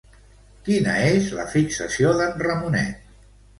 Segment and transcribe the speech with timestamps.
[0.69, 3.09] Quina és la fixació d'en Ramonet?